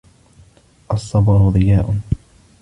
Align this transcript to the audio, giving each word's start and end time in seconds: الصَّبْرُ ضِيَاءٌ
الصَّبْرُ 0.91 1.49
ضِيَاءٌ 1.49 1.95